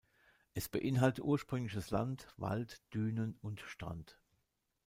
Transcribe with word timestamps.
Es 0.55 0.67
beinhaltet 0.67 1.23
ursprüngliches 1.23 1.91
Land, 1.91 2.25
Wald, 2.37 2.81
Dünen 2.91 3.37
und 3.39 3.61
Strand. 3.61 4.17